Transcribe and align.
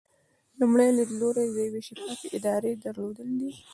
لومړی 0.59 0.89
لیدلوری 0.97 1.45
د 1.55 1.57
یوې 1.67 1.81
شفافې 1.87 2.27
ادارې 2.37 2.71
درلودل 2.85 3.29
دي. 3.39 3.51